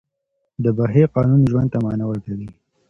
[0.63, 2.49] د بښې قانون ژوند ته معنا ورکوي.